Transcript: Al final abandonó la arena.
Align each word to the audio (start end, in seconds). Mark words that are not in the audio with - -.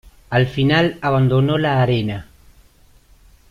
Al 0.31 0.47
final 0.47 0.97
abandonó 1.03 1.59
la 1.59 1.83
arena. 1.83 2.25